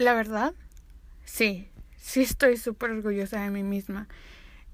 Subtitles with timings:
[0.00, 0.54] La verdad,
[1.26, 4.08] sí, sí estoy súper orgullosa de mí misma.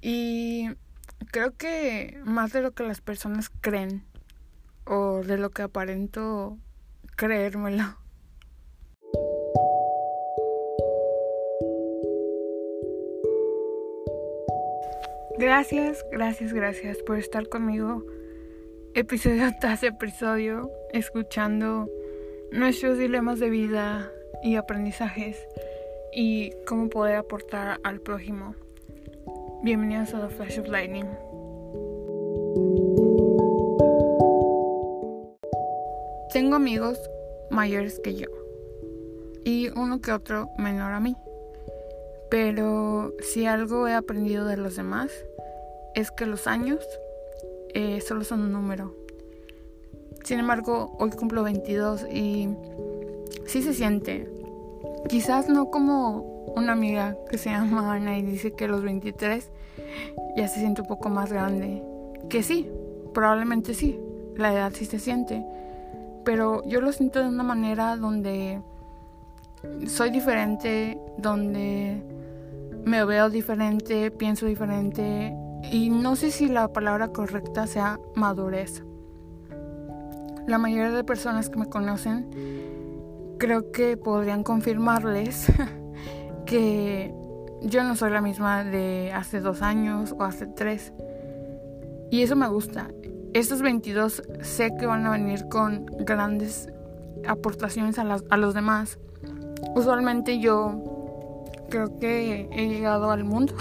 [0.01, 0.69] Y
[1.33, 4.05] creo que más de lo que las personas creen
[4.85, 6.59] o de lo que aparento
[7.17, 7.99] creérmelo.
[15.41, 18.07] Gracias, gracias, gracias por estar conmigo
[18.95, 21.91] episodio tras episodio, escuchando
[22.53, 24.13] nuestros dilemas de vida
[24.43, 25.37] y aprendizajes
[26.13, 28.55] y cómo poder aportar al prójimo.
[29.63, 31.07] Bienvenidos a The Flash of Lightning.
[36.33, 36.99] Tengo amigos
[37.51, 38.29] mayores que yo
[39.45, 41.17] y uno que otro menor a mí.
[42.31, 45.11] Pero si algo he aprendido de los demás
[45.95, 46.85] es que los años
[47.75, 48.95] eh, solo son un número.
[50.25, 52.49] Sin embargo, hoy cumplo 22 y
[53.47, 54.29] sí se siente.
[55.09, 59.51] Quizás no como una amiga que se llama Ana y dice que los 23
[60.37, 61.83] ya se siente un poco más grande.
[62.29, 62.71] Que sí,
[63.15, 64.01] probablemente sí,
[64.37, 65.45] la edad sí se siente.
[66.25, 68.61] Pero yo lo siento de una manera donde
[69.87, 72.03] soy diferente, donde
[72.85, 75.35] me veo diferente, pienso diferente
[75.73, 78.83] y no sé si la palabra correcta sea madurez.
[80.47, 82.31] La mayoría de personas que me conocen
[83.39, 85.47] creo que podrían confirmarles
[86.47, 87.15] que
[87.63, 90.93] yo no soy la misma de hace dos años o hace tres.
[92.11, 92.89] Y eso me gusta.
[93.33, 96.69] Estos 22 sé que van a venir con grandes
[97.27, 98.99] aportaciones a, los demás.
[99.75, 103.55] Usualmente yo creo que he llegado al mundo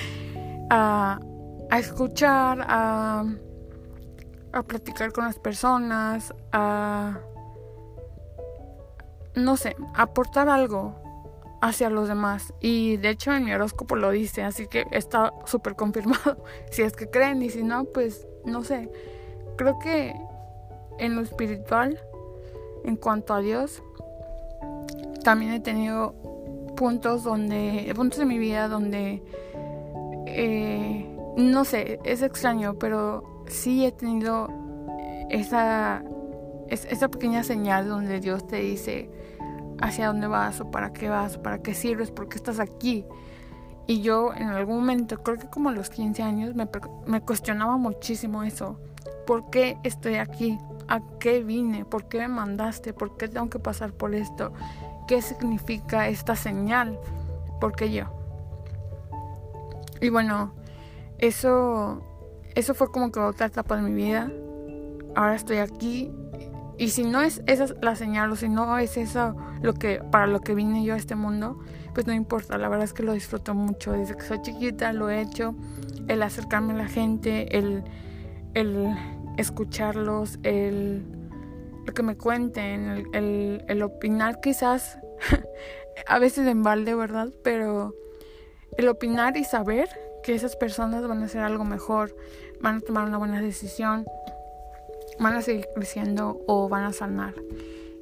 [0.70, 1.20] a,
[1.78, 3.24] escuchar, a
[4.66, 7.20] platicar con las personas, a
[9.36, 10.94] no sé, aportar algo
[11.60, 12.52] hacia los demás.
[12.60, 16.42] Y de hecho en mi horóscopo lo dice, así que está súper confirmado.
[16.70, 18.90] Si es que creen y si no, pues no sé.
[19.56, 20.14] Creo que
[20.98, 22.00] en lo espiritual,
[22.84, 23.82] en cuanto a Dios,
[25.22, 26.14] también he tenido
[26.76, 29.22] puntos donde, puntos de mi vida donde,
[30.26, 34.48] eh, no sé, es extraño, pero sí he tenido
[35.30, 36.02] esa,
[36.68, 39.10] esa pequeña señal donde Dios te dice,
[39.80, 43.04] hacia dónde vas o para qué vas o para qué sirves, por qué estás aquí.
[43.86, 46.68] Y yo en algún momento, creo que como a los 15 años, me,
[47.06, 48.80] me cuestionaba muchísimo eso.
[49.26, 50.58] ¿Por qué estoy aquí?
[50.88, 51.84] ¿A qué vine?
[51.84, 52.92] ¿Por qué me mandaste?
[52.92, 54.52] ¿Por qué tengo que pasar por esto?
[55.06, 56.98] ¿Qué significa esta señal?
[57.60, 58.04] ¿Por qué yo?
[60.00, 60.52] Y bueno,
[61.18, 62.02] eso,
[62.54, 64.30] eso fue como que otra etapa de mi vida.
[65.14, 66.10] Ahora estoy aquí
[66.78, 70.26] y si no es esa la señal o si no es eso lo que para
[70.26, 71.58] lo que vine yo a este mundo,
[71.94, 73.92] pues no importa, la verdad es que lo disfruto mucho.
[73.92, 75.54] Desde que soy chiquita lo he hecho,
[76.08, 77.84] el acercarme a la gente, el,
[78.54, 78.94] el
[79.38, 81.04] escucharlos, el
[81.86, 84.98] lo que me cuenten, el, el, el opinar quizás
[86.06, 87.28] a veces en balde, ¿verdad?
[87.42, 87.94] Pero
[88.76, 89.88] el opinar y saber
[90.22, 92.14] que esas personas van a hacer algo mejor,
[92.60, 94.04] van a tomar una buena decisión
[95.18, 97.34] van a seguir creciendo o van a sanar.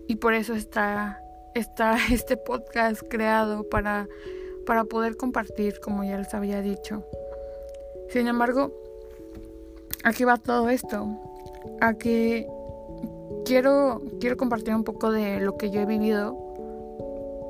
[0.07, 1.23] Y por eso está,
[1.55, 4.09] está este podcast creado para,
[4.67, 7.05] para poder compartir, como ya les había dicho.
[8.11, 8.73] Sin embargo,
[10.05, 11.07] aquí va todo esto.
[11.81, 12.47] A que
[13.45, 16.41] quiero, quiero compartir un poco de lo que yo he vivido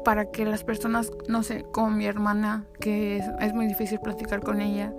[0.04, 4.40] para que las personas, no sé, como mi hermana, que es, es muy difícil platicar
[4.40, 4.92] con ella,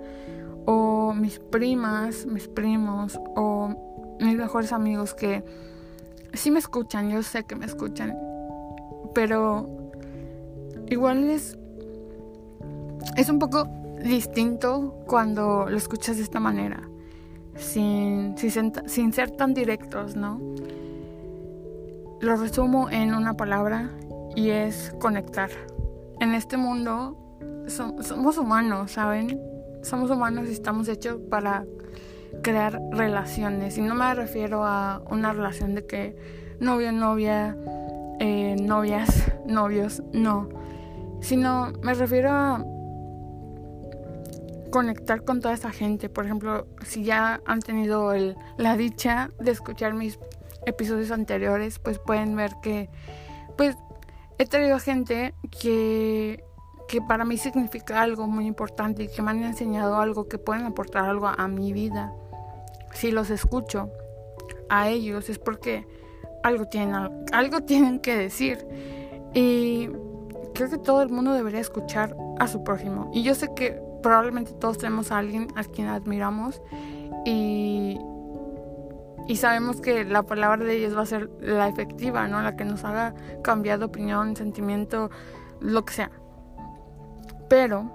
[0.66, 5.44] o mis primas, mis primos, o mis mejores amigos que
[6.32, 8.16] sí me escuchan, yo sé que me escuchan,
[9.14, 9.68] pero
[10.88, 11.58] igual es,
[13.16, 13.68] es un poco
[14.02, 16.88] distinto cuando lo escuchas de esta manera,
[17.56, 20.40] sin, sin, sin ser tan directos, ¿no?
[22.20, 23.90] Lo resumo en una palabra
[24.34, 25.50] y es conectar.
[26.20, 27.16] En este mundo
[27.68, 29.40] somos humanos, ¿saben?
[29.82, 31.64] Somos humanos y estamos hechos para
[32.42, 33.78] crear relaciones.
[33.78, 36.16] Y no me refiero a una relación de que
[36.60, 37.56] novio, novia,
[38.18, 40.48] eh, novias, novios, no.
[41.20, 42.64] Sino me refiero a
[44.70, 46.08] conectar con toda esa gente.
[46.08, 50.18] Por ejemplo, si ya han tenido el, la dicha de escuchar mis
[50.66, 52.90] episodios anteriores, pues pueden ver que
[53.56, 53.76] pues
[54.38, 56.44] he traído gente que
[56.86, 60.66] que para mí significa algo muy importante y que me han enseñado algo que pueden
[60.66, 62.12] aportar algo a, mi vida.
[62.96, 63.90] Si los escucho
[64.68, 65.86] a ellos es porque
[66.42, 66.94] algo tienen,
[67.32, 68.66] algo tienen que decir.
[69.34, 69.90] Y
[70.54, 73.10] creo que todo el mundo debería escuchar a su prójimo.
[73.12, 76.62] Y yo sé que probablemente todos tenemos a alguien a quien admiramos
[77.26, 77.98] y,
[79.26, 82.40] y sabemos que la palabra de ellos va a ser la efectiva, ¿no?
[82.40, 85.10] La que nos haga cambiar de opinión, sentimiento,
[85.60, 86.10] lo que sea.
[87.48, 87.90] Pero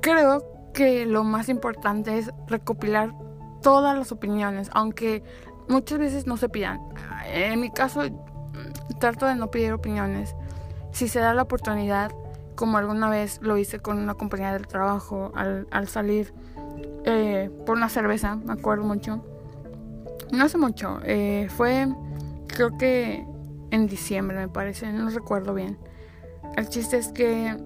[0.00, 3.14] creo que lo más importante es recopilar
[3.62, 5.22] todas las opiniones, aunque
[5.68, 6.80] muchas veces no se pidan.
[7.26, 8.02] En mi caso,
[8.98, 10.34] trato de no pedir opiniones.
[10.92, 12.12] Si se da la oportunidad,
[12.54, 16.32] como alguna vez lo hice con una compañía del trabajo al, salir
[17.04, 19.24] eh, por una cerveza, me acuerdo mucho.
[20.32, 21.88] No hace mucho, eh, fue
[22.52, 23.26] creo que
[23.70, 25.78] en diciembre me parece, no recuerdo bien.
[26.56, 27.56] El chiste es que,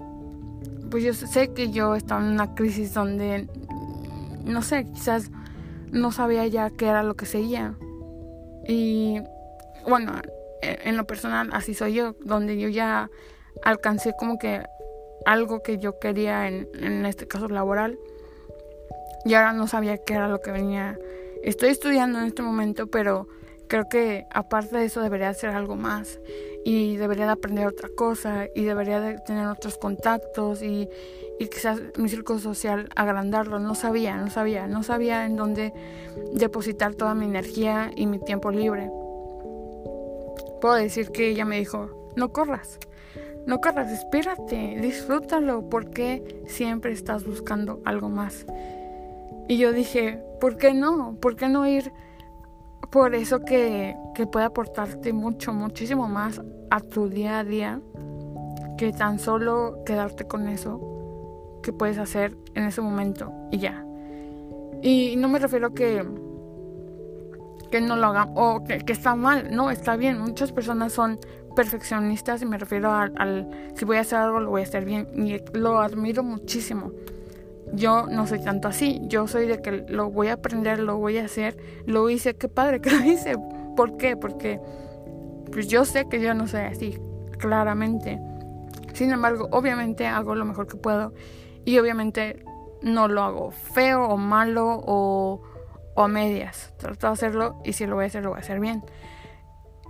[0.90, 3.48] pues yo sé que yo estaba en una crisis donde,
[4.44, 5.30] no sé, quizás
[5.90, 7.74] no sabía ya qué era lo que seguía.
[8.68, 9.20] Y
[9.86, 10.12] bueno,
[10.62, 13.10] en lo personal así soy yo, donde yo ya
[13.62, 14.62] alcancé como que
[15.24, 17.98] algo que yo quería en, en este caso laboral
[19.24, 20.98] y ahora no sabía qué era lo que venía.
[21.42, 23.28] Estoy estudiando en este momento, pero
[23.68, 26.18] creo que aparte de eso debería hacer algo más
[26.64, 30.88] y debería de aprender otra cosa y debería de tener otros contactos y,
[31.38, 33.58] y quizás mi círculo social agrandarlo.
[33.58, 35.72] No sabía, no sabía, no sabía en dónde
[36.32, 38.90] depositar toda mi energía y mi tiempo libre.
[40.60, 42.78] Puedo decir que ella me dijo, no corras,
[43.46, 48.44] no corras, espérate, disfrútalo, porque siempre estás buscando algo más.
[49.48, 51.16] Y yo dije, ¿por qué no?
[51.20, 51.92] ¿Por qué no ir
[52.90, 56.40] por eso que, que puede aportarte mucho, muchísimo más
[56.70, 57.80] a tu día a día
[58.78, 63.84] que tan solo quedarte con eso que puedes hacer en ese momento y ya.
[64.82, 66.04] Y no me refiero que
[67.70, 70.20] que no lo hagan o que, está mal, no, está bien.
[70.20, 71.18] Muchas personas son
[71.54, 74.84] perfeccionistas y me refiero al, al, si voy a hacer algo lo voy a hacer
[74.84, 76.92] bien y lo admiro muchísimo.
[77.72, 81.18] Yo no soy tanto así, yo soy de que lo voy a aprender, lo voy
[81.18, 83.36] a hacer, lo hice, qué padre que lo hice.
[83.76, 84.16] ¿Por qué?
[84.16, 84.60] Porque
[85.52, 86.98] pues yo sé que yo no soy así,
[87.38, 88.20] claramente.
[88.94, 91.12] Sin embargo, obviamente hago lo mejor que puedo
[91.64, 92.44] y obviamente
[92.82, 95.42] no lo hago feo o malo o,
[95.94, 96.72] o a medias.
[96.78, 98.82] Trato de hacerlo y si lo voy a hacer, lo voy a hacer bien.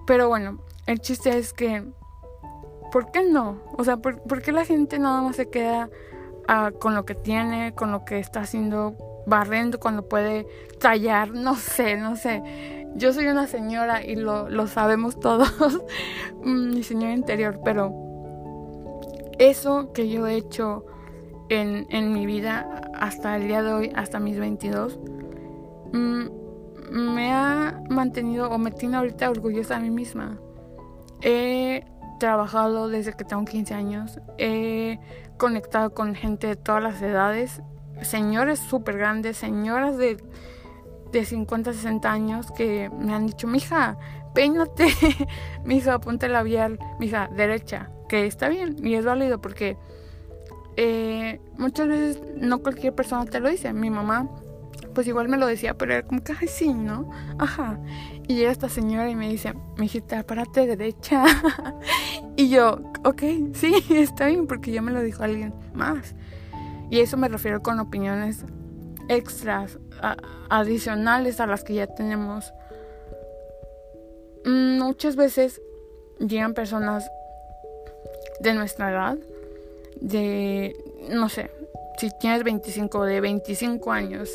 [0.07, 1.85] Pero bueno, el chiste es que,
[2.93, 3.61] ¿por qué no?
[3.77, 5.91] O sea, ¿por, ¿por qué la gente nada más se queda
[6.79, 8.97] con lo que tiene, con lo que está haciendo,
[9.27, 10.47] barriendo cuando puede
[10.81, 12.87] tallar, no sé, no sé.
[12.95, 15.83] Yo soy una señora y lo, lo sabemos todos,
[16.43, 17.93] mi señora interior, pero
[19.39, 20.87] eso que yo he hecho
[21.49, 24.99] en, en, mi vida hasta el día de hoy, hasta mis 22,
[25.93, 26.27] mmm,
[26.91, 30.39] me ha mantenido o me tiene ahorita orgullosa de mí misma.
[31.23, 31.85] He
[32.19, 34.21] trabajado desde que tengo 15 años.
[34.39, 34.99] He
[35.37, 37.63] conectado con gente de todas las edades,
[38.03, 40.23] señores súper grandes, señoras de,
[41.13, 43.99] de 50, 60 años que me han dicho, mija,
[44.35, 44.89] peínate,
[45.65, 49.77] mija, ponte labial, mija, derecha, que está bien y es válido porque
[50.77, 53.73] eh, muchas veces no cualquier persona te lo dice.
[53.73, 54.29] Mi mamá,
[54.95, 57.11] pues igual me lo decía, pero era como que, ay, sí, ¿no?
[57.39, 57.79] Ajá.
[58.29, 61.25] Y llega esta señora y me dice, mijita, párate derecha.
[62.37, 63.23] y yo, ok,
[63.55, 66.15] sí, está bien, porque ya me lo dijo alguien más.
[66.91, 68.45] Y eso me refiero con opiniones
[69.09, 69.79] extras,
[70.49, 72.53] adicionales a las que ya tenemos.
[74.45, 75.61] Mm, muchas veces
[76.19, 77.09] llegan personas
[78.41, 79.19] de nuestra edad,
[80.01, 80.77] de,
[81.11, 81.51] no sé,
[81.99, 84.31] si tienes 25, de 25 años,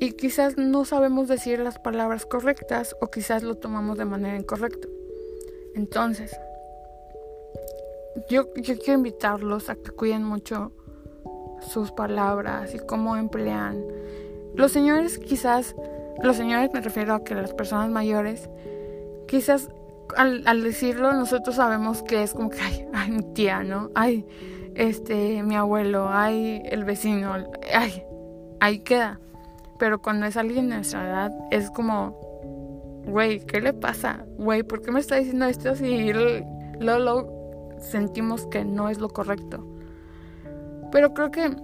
[0.00, 4.88] y quizás no sabemos decir las palabras correctas o quizás lo tomamos de manera incorrecta.
[5.74, 6.36] Entonces,
[8.28, 10.72] yo, yo quiero invitarlos a que cuiden mucho
[11.60, 13.84] sus palabras y cómo emplean.
[14.54, 15.74] Los señores quizás,
[16.22, 18.48] los señores me refiero a que las personas mayores,
[19.26, 19.68] quizás
[20.16, 23.90] al, al decirlo nosotros sabemos que es como que, ay, ay, mi tía, ¿no?
[23.94, 24.26] Ay,
[24.74, 27.34] este, mi abuelo, ay, el vecino,
[27.74, 28.04] ay,
[28.60, 29.20] ahí queda.
[29.78, 32.18] Pero cuando es alguien de nuestra edad, es como,
[33.06, 34.24] güey, ¿qué le pasa?
[34.36, 39.08] Güey, ¿por qué me está diciendo esto si lo, lo sentimos que no es lo
[39.08, 39.64] correcto?
[40.90, 41.54] Pero creo que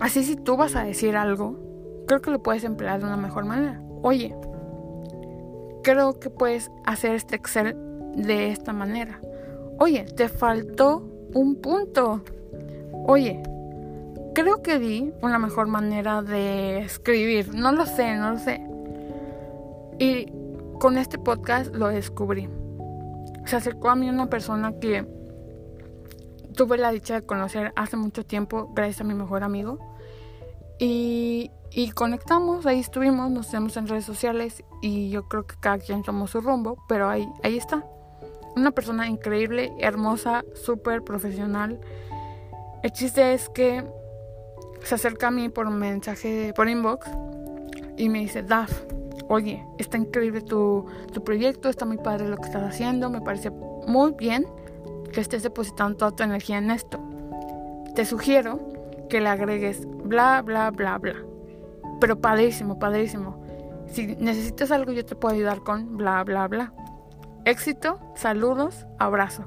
[0.00, 1.58] así si tú vas a decir algo,
[2.06, 3.80] creo que lo puedes emplear de una mejor manera.
[4.02, 4.34] Oye,
[5.82, 7.76] creo que puedes hacer este Excel
[8.14, 9.20] de esta manera.
[9.78, 12.22] Oye, te faltó un punto.
[13.06, 13.42] Oye,
[14.34, 17.54] creo que di una mejor manera de escribir.
[17.54, 18.60] No lo sé, no lo sé.
[19.98, 20.32] Y
[20.78, 22.48] con este podcast lo descubrí.
[23.44, 25.06] se acercó a mí una persona que
[26.54, 29.78] tuve la dicha de conocer hace mucho tiempo gracias a mi mejor amigo.
[30.78, 35.78] Y, y conectamos, ahí estuvimos, nos vemos en redes sociales y yo creo que cada
[35.78, 37.84] quien tomó su rumbo, pero ahí, ahí está.
[38.54, 41.80] Una persona increíble, hermosa, súper profesional.
[42.82, 43.84] El chiste es que
[44.82, 47.08] se acerca a mí por mensaje, por inbox,
[47.96, 48.70] y me dice, Daf,
[49.28, 53.50] oye, está increíble tu, tu proyecto, está muy padre lo que estás haciendo, me parece
[53.50, 54.46] muy bien
[55.12, 57.00] que estés depositando toda tu energía en esto.
[57.94, 58.60] Te sugiero
[59.08, 61.14] que le agregues bla, bla, bla, bla.
[62.00, 63.42] Pero padrísimo, padrísimo.
[63.90, 66.72] Si necesitas algo, yo te puedo ayudar con bla, bla, bla.
[67.44, 69.44] Éxito, saludos, abrazo.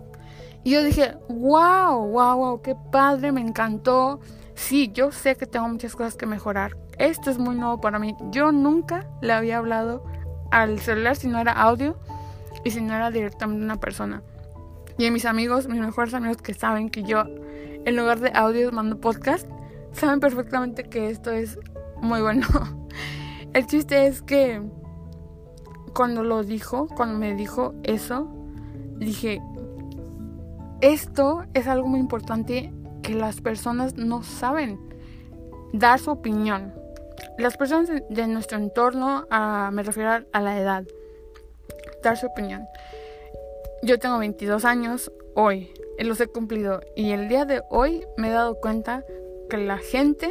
[0.64, 4.20] Y yo dije, wow, wow, wow, qué padre, me encantó.
[4.62, 6.78] Sí, yo sé que tengo muchas cosas que mejorar.
[7.00, 8.16] Esto es muy nuevo para mí.
[8.30, 10.06] Yo nunca le había hablado
[10.52, 11.98] al celular si no era audio
[12.64, 14.22] y si no era directamente una persona.
[15.00, 17.24] Y mis amigos, mis mejores amigos que saben que yo
[17.86, 19.50] en lugar de audio mando podcast,
[19.94, 21.58] saben perfectamente que esto es
[22.00, 22.48] muy bueno.
[23.54, 24.62] El chiste es que
[25.96, 28.32] cuando lo dijo, cuando me dijo eso,
[28.98, 29.42] dije,
[30.82, 34.80] esto es algo muy importante que las personas no saben
[35.74, 36.74] dar su opinión.
[37.38, 39.28] Las personas de nuestro entorno,
[39.72, 40.84] me refiero a la edad,
[42.04, 42.66] dar su opinión.
[43.84, 48.32] Yo tengo 22 años hoy, los he cumplido y el día de hoy me he
[48.32, 49.04] dado cuenta
[49.50, 50.30] que la gente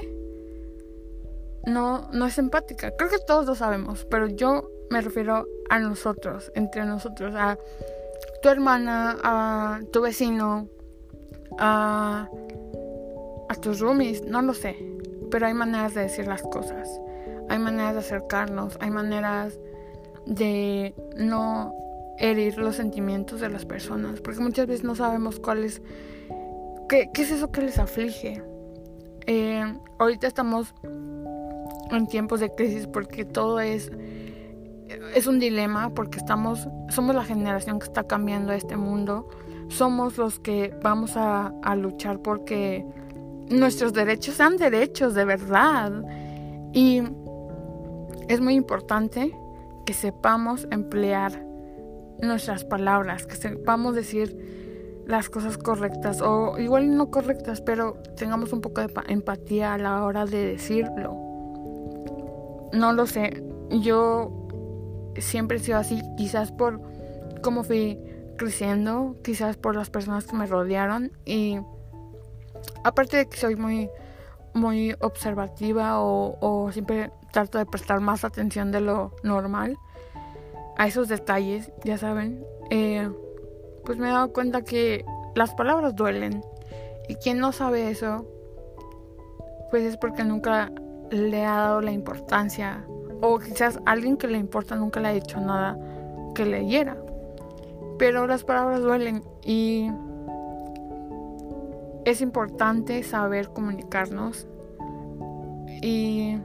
[1.67, 2.93] no, no es empática.
[2.97, 7.59] Creo que todos lo sabemos, pero yo me refiero a nosotros, entre nosotros, a
[8.43, 10.69] tu hermana, a tu vecino,
[11.59, 12.29] a,
[13.51, 14.77] a tus roomies, no lo sé,
[15.29, 16.89] pero hay maneras de decir las cosas,
[17.49, 19.59] hay maneras de acercarnos, hay maneras
[20.25, 21.75] de no
[22.19, 25.83] herir los sentimientos de las personas, porque muchas veces no sabemos cuál es,
[26.89, 28.41] qué, es eso que les aflige.
[29.27, 29.65] Eh,
[29.99, 30.73] ahorita estamos
[31.91, 33.91] en tiempos de crisis porque todo es
[35.15, 39.29] es un dilema porque estamos somos la generación que está cambiando este mundo
[39.69, 42.85] somos los que vamos a, a luchar porque
[43.51, 45.93] nuestros derechos sean derechos de verdad
[46.73, 47.03] y
[48.29, 49.37] es muy importante
[49.85, 51.45] que sepamos emplear
[52.23, 58.61] nuestras palabras, que sepamos decir las cosas correctas o igual no correctas, pero tengamos un
[58.61, 61.17] poco de empatía a la hora de decirlo.
[62.73, 64.47] No lo sé, yo
[65.19, 66.81] siempre he sido así, quizás por
[67.43, 67.99] cómo fui
[68.39, 71.59] creciendo, quizás por las personas que me rodearon y
[72.85, 73.91] aparte de que soy muy
[74.53, 79.79] muy observativa o, siempre trato de prestar más atención de lo normal
[80.77, 83.09] a esos detalles, ya saben, eh,
[83.85, 86.43] pues me he dado cuenta que las palabras duelen.
[87.09, 88.27] Y quien no sabe eso,
[89.71, 90.73] pues es porque nunca
[91.11, 92.85] le ha dado la importancia.
[93.21, 95.79] O quizás alguien que le importa nunca le ha dicho nada
[96.35, 96.97] que leyera.
[97.99, 99.91] Pero las palabras duelen y
[102.05, 104.47] es importante saber comunicarnos.
[105.83, 106.39] Y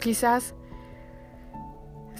[0.00, 0.54] quizás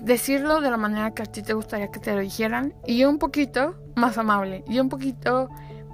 [0.02, 3.19] decirlo de la manera que a ti te gustaría que te lo dijeran y un
[3.19, 5.49] poquito más amable y un poquito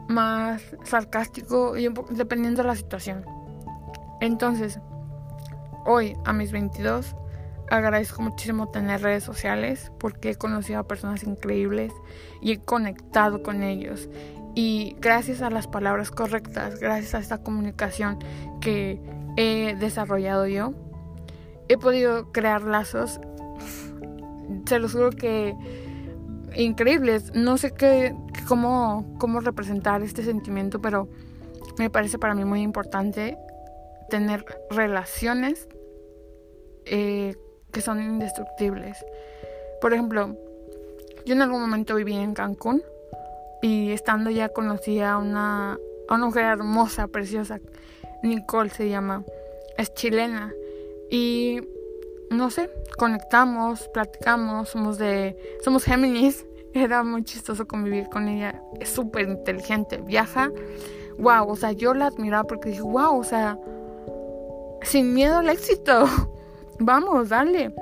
[0.08, 3.25] más sarcástico y dependiendo de la situación.
[4.20, 4.80] Entonces,
[5.85, 7.16] hoy a mis 22
[7.70, 11.92] agradezco muchísimo tener redes sociales porque he conocido a personas increíbles
[12.40, 14.08] y he conectado con ellos.
[14.56, 18.18] Y gracias a las palabras correctas, gracias a esta comunicación
[18.60, 18.98] que
[19.36, 20.72] he desarrollado yo,
[21.68, 23.20] he podido crear lazos
[24.66, 25.54] se los juro que
[26.56, 27.32] increíbles.
[27.34, 28.14] No sé qué,
[28.48, 31.08] cómo, cómo representar este sentimiento, pero
[31.78, 33.36] me parece para mí muy importante
[34.08, 35.68] tener relaciones
[36.84, 37.36] eh,
[37.72, 39.04] que son indestructibles.
[39.80, 40.36] Por ejemplo,
[41.26, 42.82] yo en algún momento viví en Cancún
[43.66, 45.76] y estando ya conocí a una,
[46.08, 47.58] una mujer hermosa, preciosa,
[48.23, 49.25] Nicole se llama,
[49.76, 50.52] es chilena
[51.11, 51.61] y
[52.30, 56.46] no sé, conectamos, platicamos, somos de, somos Géminis.
[56.75, 58.62] Era muy chistoso convivir con ella.
[58.78, 60.52] Es súper inteligente, viaja.
[61.18, 63.58] Wow, o sea, yo la admiraba porque dije, wow, o sea,
[64.82, 66.06] sin miedo al éxito.
[66.78, 67.75] Vamos, dale.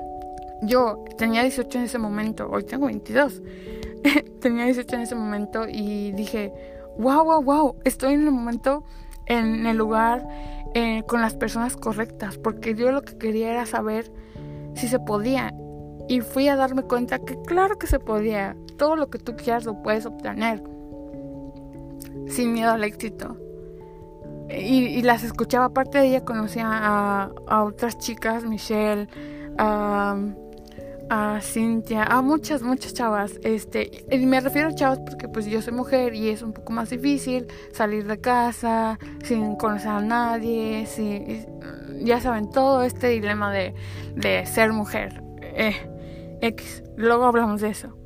[0.63, 3.41] Yo tenía 18 en ese momento, hoy tengo 22.
[4.41, 6.53] tenía 18 en ese momento y dije,
[6.97, 8.83] wow, wow, wow, estoy en el momento,
[9.25, 10.27] en el lugar,
[10.73, 14.11] eh, con las personas correctas, porque yo lo que quería era saber
[14.75, 15.53] si se podía.
[16.07, 18.55] Y fui a darme cuenta que claro que se podía.
[18.77, 20.61] todo lo que tú quieras lo puedes obtener
[22.27, 23.37] sin miedo al éxito.
[24.49, 29.07] Y, las escuchaba, aparte de ella conocía a, otras chicas, Michelle,
[29.57, 30.17] a,
[31.09, 33.39] a Cintia, a muchas, muchas chavas.
[33.43, 36.89] Este, me refiero a chavas porque pues yo soy mujer y es un poco más
[36.89, 40.87] difícil salir de casa sin conocer a nadie,
[42.01, 43.75] ya saben, todo este dilema de,
[44.15, 45.21] de ser mujer.
[45.41, 45.75] Eh,
[46.41, 47.97] X, luego hablamos de eso.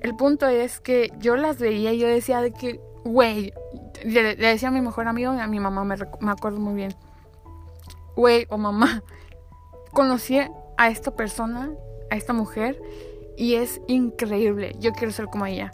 [0.00, 3.52] El punto es que yo las veía y yo decía de que, güey,
[4.04, 6.94] le, decía a mi mejor amigo y a mi mamá, me, me acuerdo muy bien,
[8.16, 9.02] güey o mamá,
[9.92, 10.38] conocí
[10.76, 11.70] a esta persona
[12.10, 12.80] a esta mujer
[13.36, 14.76] y es increíble.
[14.78, 15.72] Yo quiero ser como ella.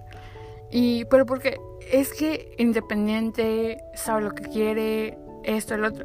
[0.70, 1.60] Y, pero porque
[1.92, 6.04] es que independiente, sabe lo que quiere, esto, el otro.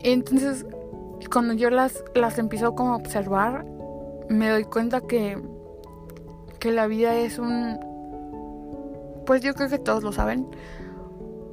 [0.00, 0.66] Entonces,
[1.32, 3.64] cuando yo las, las empiezo como a observar,
[4.28, 5.38] me doy cuenta que,
[6.58, 7.78] que la vida es un,
[9.26, 10.46] pues yo creo que todos lo saben,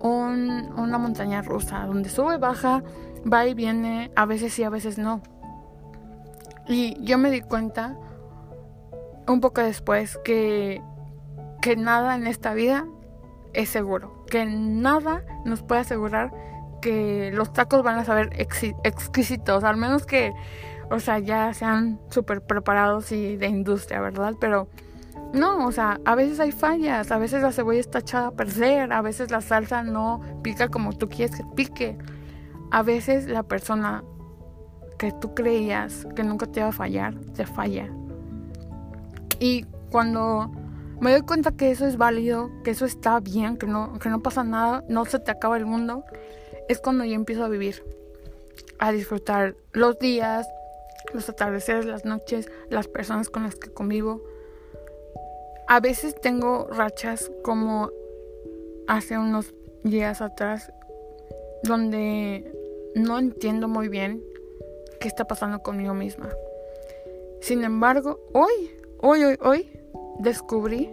[0.01, 2.83] un, una montaña rusa, donde sube, baja,
[3.31, 5.21] va y viene, a veces sí, a veces no.
[6.67, 7.97] Y yo me di cuenta
[9.27, 10.81] un poco después que,
[11.61, 12.85] que nada en esta vida
[13.53, 16.31] es seguro, que nada nos puede asegurar
[16.81, 20.33] que los tacos van a saber exquisitos, al menos que,
[20.91, 24.35] o sea, ya sean súper preparados y de industria, ¿verdad?
[24.39, 24.67] Pero
[25.33, 28.93] no, o sea, a veces hay fallas, a veces la cebolla está echada a perder,
[28.93, 31.97] a veces la salsa no pica como tú quieres que pique,
[32.71, 34.03] a veces la persona
[34.97, 37.89] que tú creías que nunca te iba a fallar, te falla.
[39.39, 40.51] Y cuando
[40.99, 44.21] me doy cuenta que eso es válido, que eso está bien, que no, que no
[44.21, 46.05] pasa nada, no se te acaba el mundo,
[46.69, 47.83] es cuando yo empiezo a vivir,
[48.79, 50.47] a disfrutar los días,
[51.13, 54.23] los atardeceres, las noches, las personas con las que convivo.
[55.67, 57.89] A veces tengo rachas como
[58.87, 60.71] hace unos días atrás,
[61.63, 62.51] donde
[62.95, 64.23] no entiendo muy bien
[65.05, 66.29] qué está pasando conmigo misma.
[67.39, 69.69] Sin embargo, hoy, hoy, hoy, hoy,
[70.17, 70.89] descubrí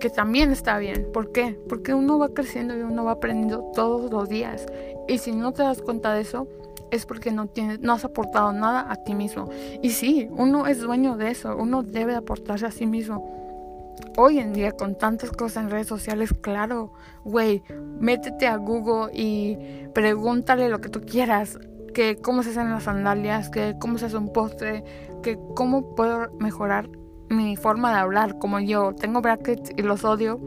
[0.00, 1.08] que también está bien.
[1.14, 1.58] ¿Por qué?
[1.66, 4.66] Porque uno va creciendo y uno va aprendiendo todos los días.
[5.08, 6.46] Y si no te das cuenta de eso,
[6.90, 9.48] es porque no, tienes, no has aportado nada a ti mismo.
[9.80, 13.96] Y sí, uno es dueño de eso, uno debe aportarse a sí mismo.
[14.18, 16.92] Hoy en día con tantas cosas en redes sociales, claro,
[17.24, 17.62] güey,
[17.98, 19.56] métete a Google y
[19.94, 21.58] pregúntale lo que tú quieras
[21.98, 24.84] que cómo se hacen las sandalias, que cómo se hace un postre,
[25.20, 26.88] que cómo puedo mejorar
[27.28, 30.40] mi forma de hablar, como yo tengo brackets y los odio,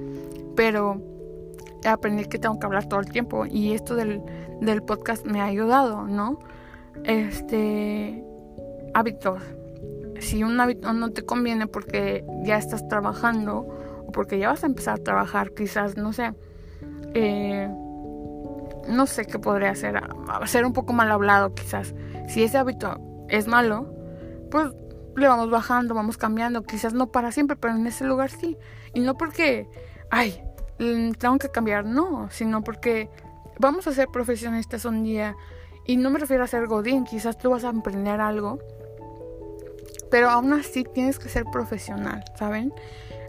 [0.56, 1.02] pero
[1.84, 4.22] he aprendido que tengo que hablar todo el tiempo y esto del,
[4.62, 6.40] del podcast me ha ayudado, ¿no?
[7.04, 8.24] Este
[8.94, 9.44] hábitos.
[10.22, 13.68] Si un hábito no te conviene porque ya estás trabajando
[14.08, 16.34] o porque ya vas a empezar a trabajar, quizás, no sé,
[17.14, 17.70] eh,
[18.92, 20.02] no sé qué podría hacer,
[20.46, 21.94] ser un poco mal hablado quizás.
[22.28, 23.00] Si ese hábito
[23.30, 23.94] es malo,
[24.50, 24.72] pues
[25.16, 28.58] le vamos bajando, vamos cambiando, quizás no para siempre, pero en ese lugar sí.
[28.94, 29.68] Y no porque,
[30.10, 30.42] ay,
[30.80, 33.10] mm, tengo que cambiar, no, sino porque
[33.60, 35.36] vamos a ser profesionistas un día.
[35.86, 38.60] Y no me refiero a ser godín, quizás tú vas a emprender algo,
[40.10, 42.74] pero aún así tienes que ser profesional, ¿saben?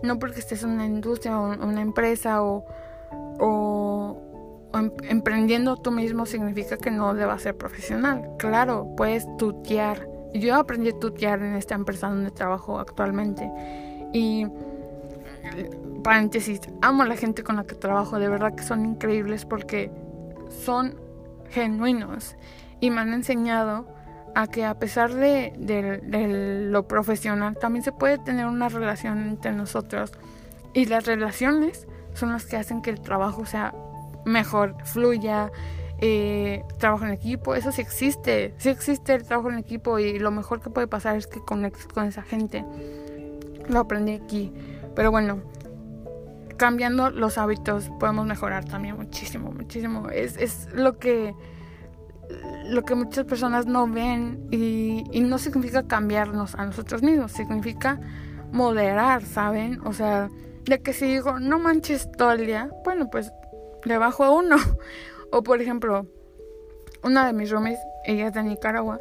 [0.02, 2.64] No porque estés en una industria o una empresa o,
[3.38, 4.31] o
[4.74, 8.28] emprendiendo tú mismo significa que no debas ser profesional.
[8.38, 10.08] Claro, puedes tutear.
[10.34, 13.50] Yo aprendí a tutear en esta empresa donde trabajo actualmente.
[14.12, 14.46] Y
[16.02, 19.90] paréntesis, amo a la gente con la que trabajo, de verdad que son increíbles porque
[20.64, 20.96] son
[21.50, 22.36] genuinos
[22.80, 23.86] y me han enseñado
[24.34, 29.52] a que a pesar de, de, lo profesional también se puede tener una relación entre
[29.52, 30.12] nosotros
[30.72, 33.74] y las relaciones son las que hacen que el trabajo sea
[34.24, 35.50] mejor fluya,
[35.98, 40.30] eh, trabajo en equipo, eso sí existe, sí existe el trabajo en equipo y lo
[40.30, 42.64] mejor que puede pasar es que conectes con esa gente.
[43.68, 44.52] Lo aprendí aquí,
[44.96, 45.40] pero bueno,
[46.56, 50.08] cambiando los hábitos podemos mejorar también muchísimo, muchísimo.
[50.10, 51.34] Es, es lo que
[52.66, 58.00] lo que muchas personas no ven y, y no significa cambiarnos a nosotros mismos, significa
[58.52, 59.80] moderar, ¿saben?
[59.84, 60.30] O sea,
[60.64, 62.34] de que si digo, no manches todo
[62.84, 63.32] bueno, pues
[63.84, 64.56] le bajo a uno.
[65.30, 66.06] O por ejemplo,
[67.02, 69.00] una de mis roomies, ella es de Nicaragua,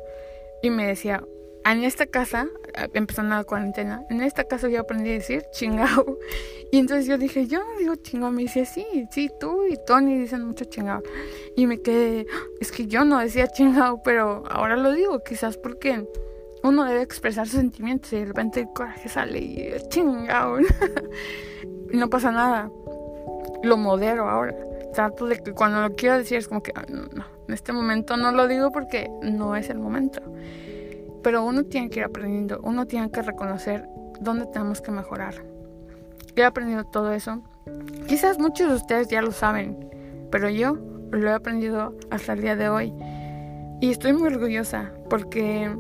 [0.64, 1.24] y me decía,
[1.66, 2.48] en esta casa,
[2.94, 6.18] empezando la cuarentena, en esta casa yo aprendí a decir chingao.
[6.74, 8.32] Y entonces yo dije, yo no digo chingao.
[8.32, 11.04] Me dice, sí, sí, tú y Tony dicen mucho chingao.
[11.58, 12.26] Y me quedé,
[12.62, 16.08] es que yo no decía chingao, pero ahora lo digo, quizás porque
[16.64, 20.62] uno debe expresar sus sentimientos y de repente el coraje sale y chingado.
[20.62, 22.72] y no pasa nada.
[23.64, 24.56] Lo modero ahora.
[24.94, 28.18] Trato de que cuando lo quiero decir es como que, no, no, en este momento
[28.18, 30.22] no lo digo porque no es el momento.
[31.24, 33.88] Pero uno tiene que ir aprendiendo, uno tiene que reconocer
[34.20, 35.36] dónde tenemos que mejorar.
[36.36, 37.42] He aprendido todo eso.
[38.08, 39.90] Quizás muchos de ustedes ya lo saben,
[40.32, 40.78] pero yo
[41.12, 42.94] lo he aprendido hasta el día de hoy.
[43.82, 45.76] Y estoy muy orgullosa porque eh,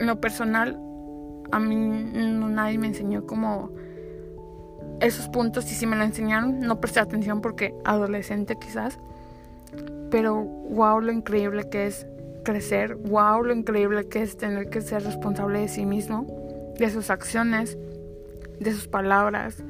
[0.00, 0.78] en lo personal
[1.52, 3.70] a mí nadie me enseñó como
[5.00, 8.98] esos puntos y si me lo enseñaron no presté atención porque adolescente quizás.
[10.10, 12.06] Pero wow lo increíble que es
[12.44, 16.26] crecer, wow lo increíble que es tener que ser responsable de sí mismo,
[16.78, 17.76] de sus acciones,
[18.60, 19.62] de sus palabras,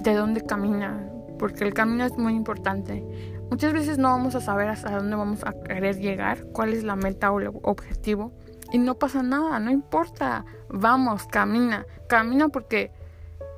[0.00, 3.04] de dónde camina, porque el camino es muy importante.
[3.50, 6.96] Muchas veces no vamos a saber hasta dónde vamos a querer llegar, cuál es la
[6.96, 8.32] meta o el objetivo,
[8.72, 10.44] y no pasa nada, no importa.
[10.68, 12.90] Vamos, camina, camina porque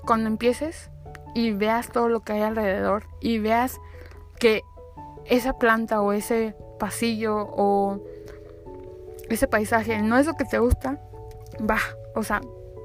[0.06, 0.90] cuando empieces
[1.34, 3.80] y veas todo lo que hay alrededor y veas
[4.38, 4.62] que
[5.26, 8.00] esa planta o ese pasillo o
[9.28, 11.00] ese paisaje no es lo que te gusta,
[11.58, 11.78] va,
[12.14, 12.40] o sea,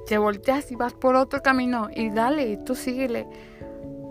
[0.06, 3.28] te volteas y vas por otro camino y dale, tú síguele,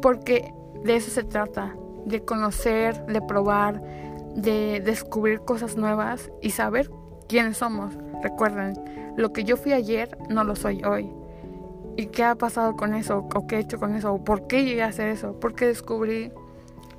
[0.03, 3.81] porque de eso se trata, de conocer, de probar,
[4.35, 6.91] de descubrir cosas nuevas y saber
[7.29, 7.95] quiénes somos.
[8.23, 8.75] Recuerden,
[9.17, 11.11] lo que yo fui ayer no lo soy hoy.
[11.97, 13.29] ¿Y qué ha pasado con eso?
[13.35, 14.13] ¿O qué he hecho con eso?
[14.13, 15.39] ¿O por qué llegué a hacer eso?
[15.41, 16.33] Porque descubrí,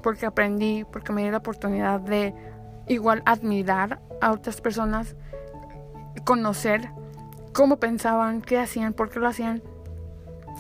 [0.01, 2.33] porque aprendí, porque me di la oportunidad de
[2.87, 5.15] igual admirar a otras personas,
[6.25, 6.89] conocer
[7.53, 9.61] cómo pensaban, qué hacían, por qué lo hacían.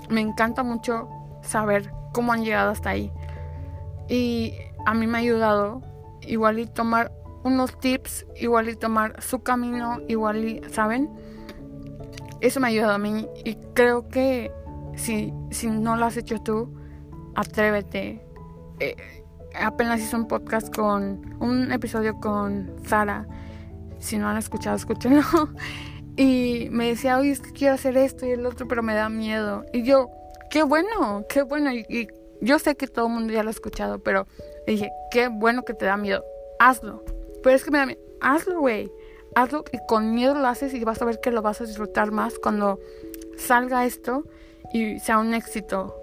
[0.09, 1.09] Me encanta mucho
[1.41, 3.11] saber cómo han llegado hasta ahí.
[4.09, 4.53] Y
[4.85, 5.81] a mí me ha ayudado
[6.21, 7.11] igual y tomar
[7.43, 11.09] unos tips, igual y tomar su camino, igual y, ¿saben?
[12.41, 14.51] Eso me ha ayudado a mí y creo que
[14.95, 16.73] si, si no lo has hecho tú,
[17.35, 18.21] atrévete.
[18.79, 18.95] Eh,
[19.59, 23.27] apenas hice un podcast con un episodio con Sara.
[23.99, 25.23] Si no han escuchado, escúchenlo.
[26.17, 29.09] Y me decía, oye, es que quiero hacer esto y el otro, pero me da
[29.09, 29.65] miedo.
[29.73, 30.09] Y yo,
[30.49, 31.73] qué bueno, qué bueno.
[31.73, 32.07] Y,
[32.41, 34.27] yo sé que todo el mundo ya lo ha escuchado, pero
[34.65, 36.23] dije, qué bueno que te da miedo.
[36.59, 37.03] Hazlo.
[37.43, 37.99] Pero es que me da miedo.
[38.21, 38.89] Hazlo, güey.
[39.35, 42.11] Hazlo y con miedo lo haces y vas a ver que lo vas a disfrutar
[42.11, 42.79] más cuando
[43.37, 44.23] salga esto
[44.73, 45.95] y sea un éxito.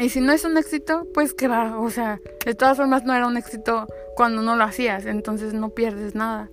[0.00, 3.14] Y si no es un éxito, pues que va, o sea, de todas formas no
[3.14, 6.50] era un éxito cuando no lo hacías, entonces no pierdes nada.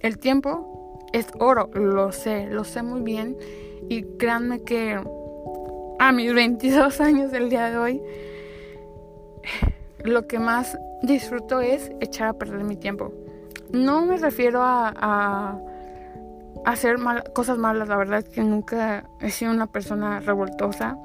[0.00, 3.36] El tiempo es oro, lo sé, lo sé muy bien
[3.88, 5.00] y créanme que
[5.98, 8.02] a mis 22 años del día de hoy,
[10.04, 13.12] lo que más disfruto es echar a perder mi tiempo.
[13.72, 15.58] No me refiero a,
[16.64, 16.96] hacer
[17.32, 20.98] cosas malas, la verdad es que nunca he sido una persona revoltosa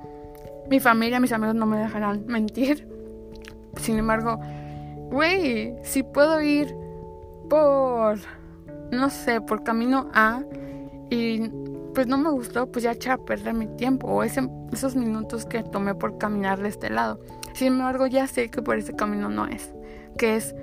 [0.72, 2.88] mi familia, mis amigos no me dejarán mentir.
[3.76, 4.40] Sin embargo,
[5.12, 6.74] güey, si puedo ir
[7.50, 8.18] por,
[8.92, 10.42] no sé, por camino A
[11.10, 11.50] y
[11.94, 15.62] pues no me gustó, pues ya echar a perder mi tiempo o esos minutos que
[15.62, 17.20] tomé por caminar de este lado.
[17.54, 19.74] Sin embargo, ya sé que por ese camino no es,
[20.18, 20.56] que es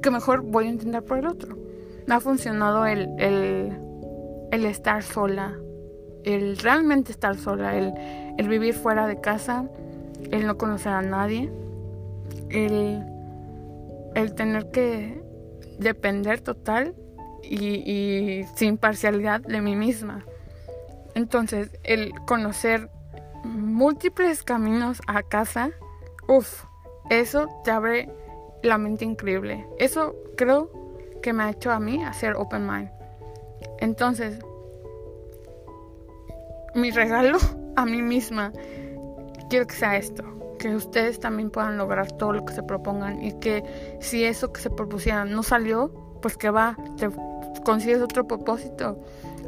[0.00, 1.56] que mejor voy a intentar por el otro.
[2.06, 3.76] Me ha funcionado el, el,
[4.50, 5.58] el estar sola,
[6.24, 7.94] el realmente estar sola, el,
[8.38, 9.68] el vivir fuera de casa,
[10.30, 11.50] el no conocer a nadie,
[12.50, 13.04] el,
[14.14, 15.22] el tener que
[15.78, 16.94] depender total
[17.42, 20.24] y, sin parcialidad de mí misma.
[21.14, 22.90] Entonces, el conocer
[23.44, 25.70] múltiples caminos a casa,
[26.26, 26.64] uff,
[27.10, 28.08] eso te abre
[28.64, 29.66] la mente increíble.
[29.78, 30.70] Eso creo
[31.22, 32.90] que me ha hecho a mí hacer open mind.
[33.78, 34.38] Entonces,
[36.74, 37.38] mi regalo
[37.76, 38.52] a mí misma,
[39.48, 40.24] quiero que sea esto,
[40.58, 43.62] que ustedes también puedan lograr todo lo que se propongan y que
[44.00, 47.08] si eso que se propusieran no salió, pues que va, te
[47.64, 48.98] consigues otro propósito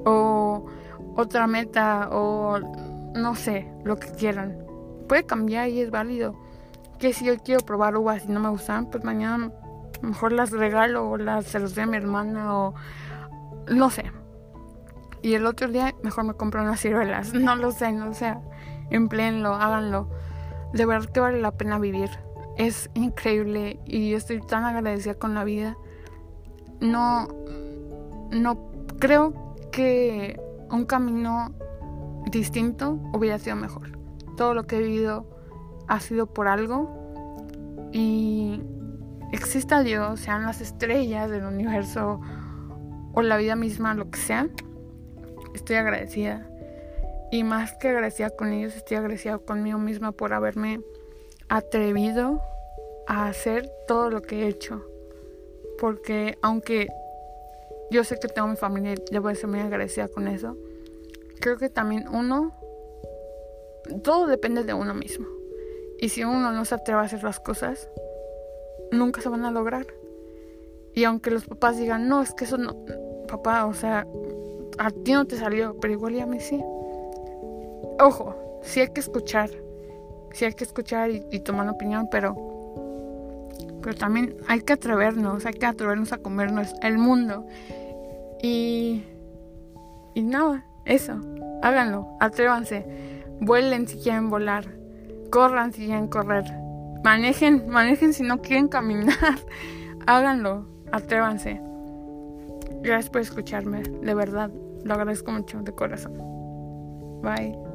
[0.05, 0.67] o
[1.17, 2.59] otra meta o
[3.15, 4.59] no sé, lo que quieran.
[5.09, 6.37] Puede cambiar y es válido.
[6.99, 9.53] Que si yo quiero probar uvas y no me gustan, pues mañana
[10.03, 12.75] mejor las regalo o las se los doy a mi hermana o
[13.69, 14.11] no sé.
[15.23, 17.35] Y el otro día mejor me compro unas ciruelas.
[17.35, 18.35] No lo sé, no sé.
[18.91, 20.09] Empleenlo, háganlo.
[20.73, 22.11] De verdad que vale la pena vivir.
[22.57, 25.77] Es increíble y yo estoy tan agradecida con la vida.
[26.81, 27.29] No,
[28.31, 31.53] no creo que un camino
[32.31, 33.99] distinto hubiera sido mejor.
[34.37, 35.36] Todo lo que he vivido
[35.89, 37.07] ha sido por algo
[37.93, 38.63] y
[39.33, 42.21] exista Dios, sean las estrellas del universo
[43.13, 44.49] o la vida misma, lo que sea,
[45.55, 46.47] estoy agradecida.
[47.31, 50.81] Y más que agradecida con ellos, estoy agradecida conmigo misma por haberme
[51.49, 52.41] atrevido
[53.07, 54.85] a hacer todo lo que he hecho.
[55.79, 56.89] Porque aunque
[57.91, 60.57] yo sé que tengo mi familia y a ser muy agradecida con eso,
[61.41, 62.55] creo que también uno,
[64.03, 65.27] todo depende de uno mismo.
[66.01, 67.89] Y si uno no se atreve a hacer las cosas,
[68.93, 69.87] nunca se van a lograr.
[70.95, 72.75] Y aunque los papás digan, no, es que eso no,
[73.27, 74.07] papá, o sea,
[74.79, 76.63] a ti no te salió, pero igual y a sí.
[78.01, 79.51] Ojo, sí hay que escuchar,
[80.33, 82.35] sí hay que escuchar y, y tomar opinión, pero,
[83.83, 87.47] pero también hay que atrevernos, hay que atrevernos a comernos el mundo.
[88.43, 89.03] Y,
[90.15, 91.21] y nada, eso,
[91.63, 92.87] háganlo, atrévanse,
[93.41, 94.67] vuelen si quieren volar,
[95.37, 96.45] corran si quieren correr,
[97.05, 99.37] manejen, manejen si no quieren caminar,
[100.07, 101.61] háganlo, atrévanse.
[102.81, 104.51] Gracias por escucharme, de verdad,
[104.83, 106.15] lo agradezco mucho de corazón.
[107.21, 107.66] Bye.